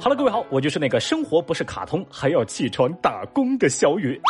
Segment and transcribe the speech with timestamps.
[0.00, 4.20] 好了，各位好，我就是那个生活不是卡通还要起床打工的小雨。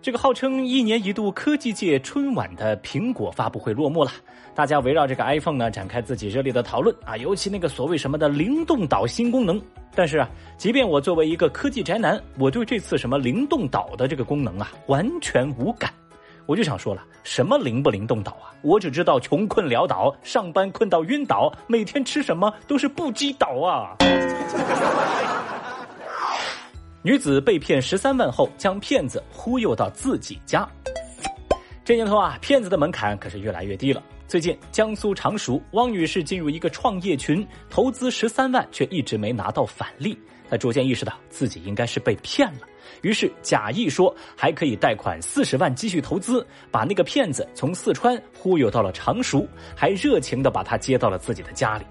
[0.00, 4.12] 这个号称一年一度科技界春晚的苹果发布会落幕了，
[4.54, 9.60] 大家围绕这个 iPhone 呢展开自己热烈的讨论啊，尤其那个所谓什么的灵动岛新功能。
[9.94, 15.92] 但是啊，即便我作为一个科技宅男，我对这次什么灵动岛的这个功能啊完全无感。
[16.48, 18.48] 我就想说了，什么灵不灵动岛啊？
[18.62, 23.94] 我只知道穷困潦倒，上班困到晕倒，每天吃什么都是不羁岛啊！
[27.02, 30.66] 女子被骗十三万后，将骗子忽悠到自己家。
[31.84, 34.02] 这年头啊，骗子的门槛可是越来越低了。
[34.26, 40.18] 最近，江苏常熟汪女士进入一个创业群，投资十三万，却一直没拿到返利。
[40.48, 42.60] 她逐渐意识到自己应该是被骗了。
[43.02, 51.84] 于是假意说还可以贷款四十万继续投资，把那个骗子从四川忽悠到了常熟，还热情的把他接到了自己的家里。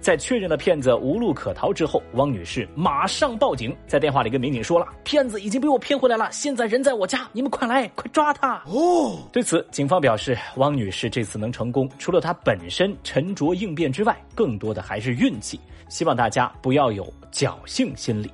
[0.00, 15.58] 在确认了骗子无路可逃之后，汪女士马上报警，在电话里跟民警说了：“骗子已经被我骗回来了，现在人在我家，你们快来，快抓他！”哦，对此，警方表示，汪女士这次能成功，除了她本身沉着应变之外，更多的还是运气。
[15.88, 18.30] 希望大家不要有侥幸心理，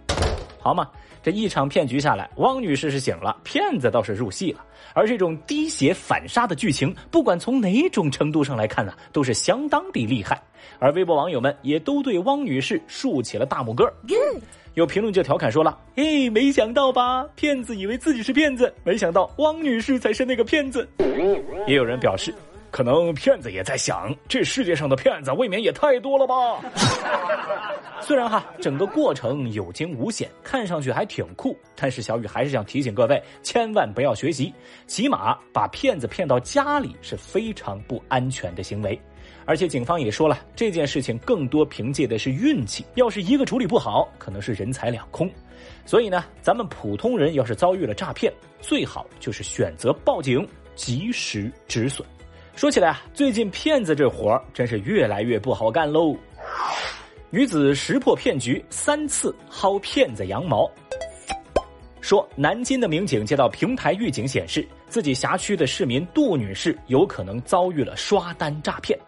[0.59, 0.89] 好吗？
[1.23, 4.65] 这一场骗局下来，汪女士是醒了，骗子倒是入戏了。
[4.95, 10.43] 而这种滴血反杀的剧情，不管从哪种程度上来看呢，都是相当的厉害。
[10.79, 13.93] 而微博网友们也都对汪女士竖起了大拇哥。
[14.75, 17.25] 有评论就调侃说了：“嘿，没想到吧？
[17.35, 20.89] 骗子以为自己是骗子，没想到汪女士才是那个骗子。”
[21.67, 22.35] 也有人表示。
[22.73, 26.35] 可能骗子也在想，这世界上的骗子未免也太多了吧？
[28.11, 34.53] 虽然哈，整个过程有惊无险，看上去还挺酷，但是小雨还是想提醒各位，千万不要学习，
[34.89, 39.01] 起码把骗子骗到家里是非常不安全的行为。
[39.45, 45.31] 而且警方也说了，这件事情更多凭借的是运气，要是一个处理不好，可能是人财两空。
[45.87, 52.05] 所以呢，咱们普通人要是遭遇了诈骗，最好就是选择报警，及时止损。
[52.57, 56.17] 说起来啊，最近骗子这活儿真是越来越不好干喽。
[57.33, 60.69] 女子识破骗局，三次薅骗子羊毛。
[62.01, 68.99] 说南京的民警接到平台预警显示，自己辖区的市民杜女士有可能遭遇了刷单诈骗。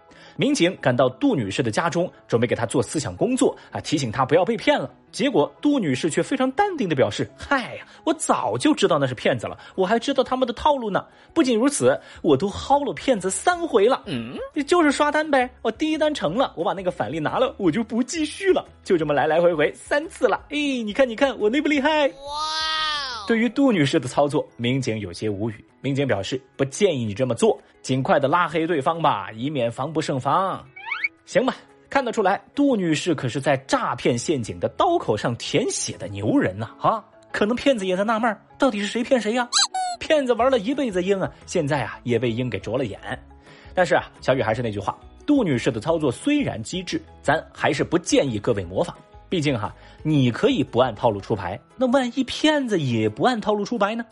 [0.43, 4.91] 民警赶到杜女士的家中，准备给她做思想工作啊，提醒她不要被骗了。
[5.13, 11.07] 结果杜女士却非常淡定的表示：“嗨呀，我早就知道那是骗子了，我还知道他们的套路呢。
[11.33, 14.03] 不仅如此，我都薅了骗子三回了。
[14.07, 14.37] 嗯，
[14.67, 15.49] 就是刷单呗。
[15.63, 18.67] 我第一单成了，我把那个返利拿了，我就不继续了。
[18.83, 20.45] 就这么来来回回三次了。
[20.49, 22.09] 哎，你看，你看，我厉不厉害？
[22.09, 23.27] 哇！
[23.29, 25.65] 对于杜女士的操作，民警有些无语。
[25.83, 30.65] 民警表示，不建议你这么做。”尽快的拉黑对方吧，以免防不胜防。
[31.27, 31.57] 行吧，
[31.91, 36.71] 看得出来，杜女士可是在诈骗陷阱的刀口上舔血的牛人呐！
[36.81, 39.49] 啊，可能骗子也在纳闷，到底是谁骗谁呀？
[39.99, 43.01] 骗子玩了一辈子鹰啊，现在啊也被鹰给啄了眼。
[43.75, 48.97] 但是啊，小雨还是那句话，杜女士的操作虽然机智，咱还是不建议各位模仿。
[49.29, 54.05] 毕竟哈，你可以不按套路出牌，那万一骗子也不按套路出牌呢？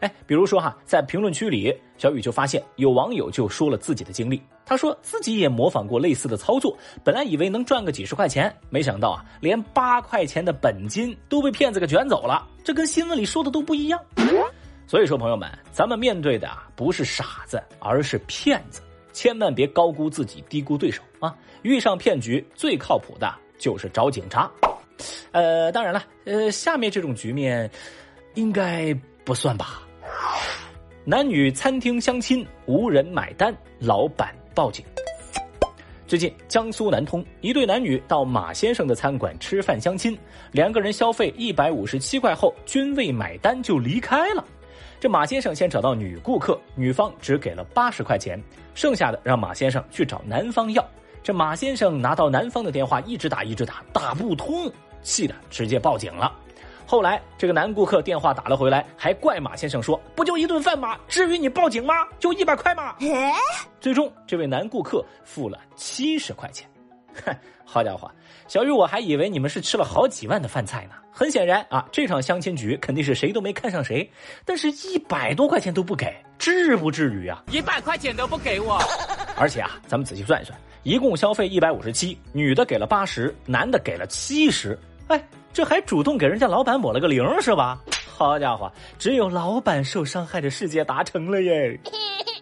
[0.00, 4.42] 哎，比如说哈，在评论区里，小雨就发现有网友就说了自己的经历。
[4.64, 12.46] 他说自己也模仿过类似的操作，本来以为能赚个几十块钱，没想到啊，连八块钱的本金都被骗子给卷走了。
[12.64, 14.00] 这跟新闻里说的都不一样。
[14.88, 18.80] 所以说，朋友们，咱们面对的啊不是傻子，而是骗子，
[19.12, 21.34] 千万别高估自己，低估对手啊！
[21.62, 24.50] 遇上骗局，最靠谱的就是找警察。
[25.32, 27.70] 呃，当然了，呃，下面这种局面，
[28.34, 29.82] 应该不算吧。
[31.08, 34.84] 男女餐厅相亲无人买单，老板报警。
[36.04, 40.18] 最近，江苏南通一对男女到马先生的餐馆吃饭相亲，
[40.50, 44.44] 两个人消费一百五十七块后均未买单就离开了。
[44.98, 48.36] 这马先生先找到女顾客，女方只给了八十块钱，
[48.74, 50.84] 剩下的让马先生去找男方要。
[51.22, 54.68] 这马先生拿到男方的电话一直打一直打，打不通，
[55.02, 56.36] 气的直接报警了。
[56.86, 60.96] 后来，这个男顾客电话打了回来，还怪马先生说：“不就一顿饭吗？
[61.08, 61.94] 至于你报警吗？
[62.20, 62.94] 就一百块吗？”
[63.80, 66.68] 最终，这位男顾客付了七十块钱。
[67.24, 67.34] 哼，
[67.66, 68.08] 好家伙，
[68.46, 70.94] 小雨，我还以为你们是吃了好几万的饭菜呢。
[71.10, 74.08] 很显然啊，这场相亲局肯定是谁都没看上谁，
[74.44, 77.42] 但是一百多块钱都不给，至不至于啊！
[77.50, 78.78] 一百块钱都不给我。
[79.36, 84.78] 而且啊，咱们仔细算一算，一共消费一百五十七，女的给了八十，男的给了七十。
[85.08, 85.22] 哎。
[85.52, 87.82] 这还主动给人家老板抹了个零是吧？
[88.14, 91.80] 好家伙，只有老板受伤害的世界达成了耶！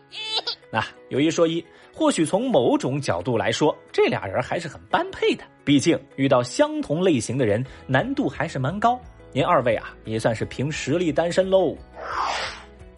[0.69, 1.65] 那有一说一，
[1.95, 5.45] 或许从某种角度来说，这俩人还是很般配的。
[5.63, 8.99] 毕竟遇到相同类型的人，难度还是蛮高。
[9.31, 11.77] 您二位啊，也算是凭实力单身喽。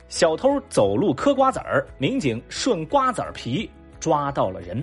[0.08, 3.70] 小偷走路嗑瓜子儿，民警顺瓜子儿皮
[4.00, 4.82] 抓到了人。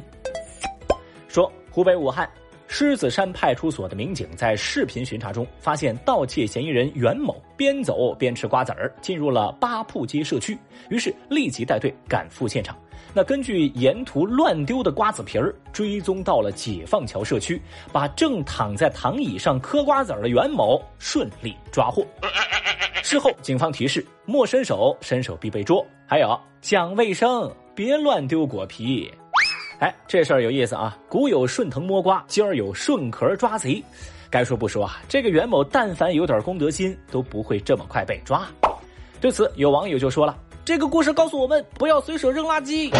[1.27, 2.29] 说湖北武汉。
[2.75, 10.57] 狮子山派出所的民警在视频巡查中发现盗窃嫌疑人袁某边走边吃瓜子儿，进入了八铺街社区，
[10.89, 12.75] 于是立即带队赶赴现场。
[13.13, 17.61] 那根据沿途乱丢的瓜子皮儿，追踪到了解放桥社区，
[17.91, 22.03] 把正躺在躺椅上嗑瓜子儿的袁某顺利抓获。
[23.03, 25.85] 事后，警方提示：莫伸手，伸手必被捉。
[26.07, 29.11] 还有讲卫生，别乱丢果皮。
[29.83, 30.97] 哎，这事儿有意思啊！
[31.09, 33.83] 古有顺藤摸瓜，今儿有顺壳抓贼。
[34.29, 38.47] 该说不说啊，这个袁某但凡有点公德心，都不会这么快被抓。
[39.19, 42.95] 对此，有网友就说了：“这个故事告诉我们，不要随手扔垃圾。”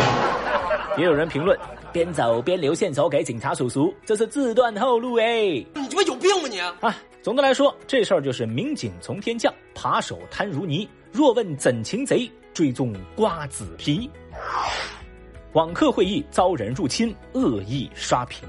[1.00, 1.57] 也有人评论
[1.94, 5.41] ：“边走边留线索给警察叔叔，这是自断后路哎！”
[5.75, 6.59] 你他妈有病吧你！
[6.59, 10.86] 啊，总的来说，这事儿就是民警从天降，扒手贪如泥。
[11.13, 14.09] 若问怎擒贼，追踪瓜子皮。
[15.53, 18.41] 网课会议遭人入侵，恶意刷屏。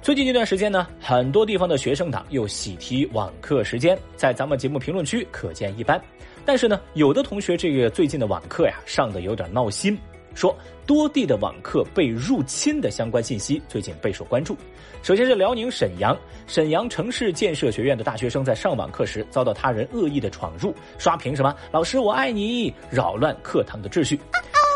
[0.00, 6.00] 最近这段时间呢，很多地方的学生党又喜提网课时间，在咱们节目评论区可见一斑。
[6.44, 9.98] 但是呢，有的同学这个最近的网课呀，上的有点闹心，
[10.32, 10.56] 说
[10.86, 14.56] 多地的网课被入侵的相关信息最近备受关注。
[15.02, 16.16] 首先是辽宁沈阳，
[16.46, 24.18] 沈阳城市建设学院的大学生在上网课时遭到他人恶意的闯入，刷屏什么“老师我爱你”，扰乱课堂的秩序。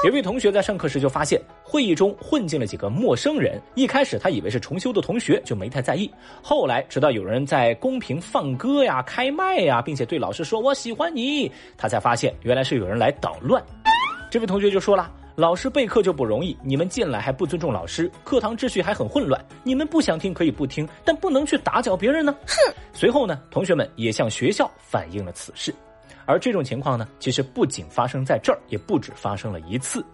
[0.04, 6.10] 有位同学在上课时就发现会议中混进了几个陌生人，一开始他以为是重修的同学，就没太在意。
[6.42, 13.62] 后来直到有人在公屏放歌呀、开麦呀，并且对老师说“我喜欢你”，他才发现原来是有人来捣乱。
[14.28, 19.40] 这位同学就说了：“老师备课就不容易，你们进来还不尊重老师，课堂秩序还很混乱。
[19.62, 22.74] 你们不想听可以不听，但不能去打搅别人呢。”哼！
[22.92, 25.72] 随后呢，同学们也向学校反映了此事。
[26.26, 30.04] 而这种情况呢，其实不仅发生在这儿，也不止发生了一次。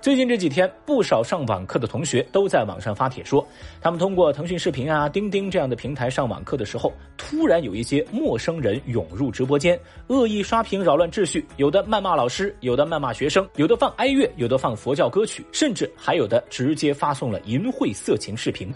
[0.00, 3.44] 最近这几天，不少上网课的同学都在网上发帖说，
[3.80, 9.76] 他们通过腾讯视频啊、钉钉这样的平台上网课的时候，突然有一些陌生人涌入直播间，
[10.06, 18.72] 恶意刷屏扰乱秩序，有的谩骂老师，有的谩骂学生，有的放哀乐，有的放佛教歌曲，甚至还有的直接发送了淫秽色情视频。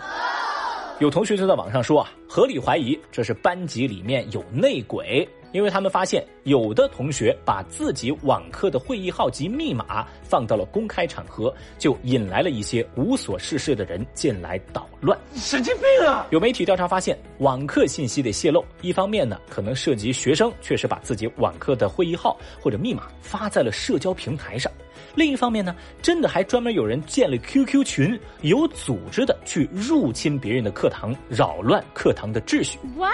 [0.98, 5.28] 有同学就在网上说啊，合理怀疑这是班级里面有内鬼。
[5.52, 15.18] 因为他们发现，有的同学把自己网课的会议号及密码放到了公开场合，就引来了一些无所事事的人进来捣乱。
[15.34, 16.26] 神经病啊！
[16.30, 24.72] 有媒体调查发现，网课信息的泄露，一方面呢，可能涉及学生确实把自己网课的会议号或者密码发在了社交平台上。
[25.14, 32.78] 另一方面呢，真的还专门有人建了 QQ 群，有组织的去入侵别人的课堂，扰乱课堂的秩序。
[32.96, 33.12] What？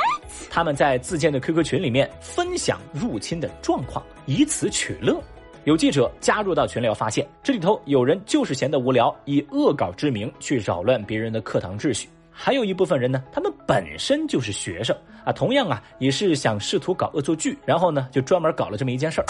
[0.50, 5.20] 他们在自建的 QQ 群里面分享入侵的状况，以此取乐。
[5.64, 19.26] 有记者加入到群聊，发现这里头有人就是闲得无聊，以恶搞之名去扰乱别人的课堂秩序；还有一部分人呢，他们本身就是学生啊，同样啊也是想试图搞恶作剧，然后呢就专门搞了这么一件事儿。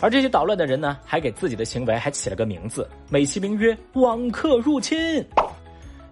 [0.00, 5.24] 而这些捣乱的人呢，还给自己的行为还起了个名字，美其名曰“网课入侵”。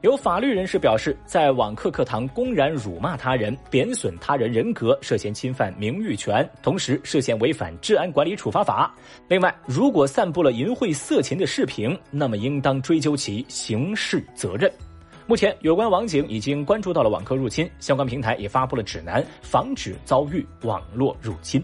[0.03, 8.95] 有法律人士表示，在网课课堂公然辱骂他人、贬损他人人格，涉嫌侵犯名誉权，同时涉嫌违反治安管理处罚法。
[9.29, 14.71] 另外，如果散布了淫秽色情的视频，那么应当追究其刑事责任。
[15.27, 21.61] 目前，有关网警已经关注到了网课入侵，相关平台也发布了指南，防止遭遇网络入侵。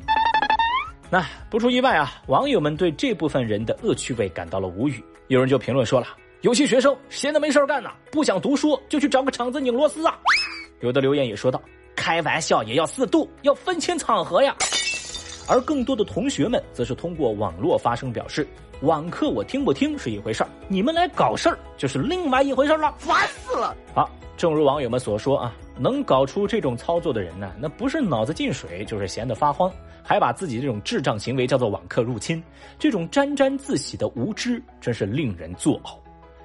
[1.13, 5.05] 那不出意外啊，网友们对这部分人的恶趣味感到了无语。
[5.27, 6.07] 有人就评论说了
[6.41, 10.19] ：“有些学生闲的没事干呐，不想读书就去找个厂子拧螺丝啊。”
[10.81, 11.61] 有的留言也说道
[11.95, 14.57] ：“开玩笑也要适度，要分清场合呀。”
[15.47, 18.49] 而更多的同学们则是通过网络发声表示
[18.81, 29.73] ：“网课我听不听是一回事儿，你们来搞事儿就是另外一回事儿了，烦死了。”好，正如网友们所说啊，能搞出这种操作的人呢，那不是脑子进水，就是闲得发慌。
[30.05, 32.43] 还把自己这种智障行为叫做网课入侵，
[32.77, 35.97] 这种沾沾自喜的无知真是令人作呕。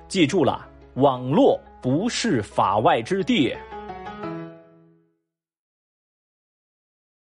[0.07, 3.55] 记住了，网络不是法外之地。